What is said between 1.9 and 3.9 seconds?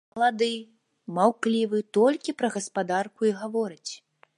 толькі пра гаспадарку і гаворыць.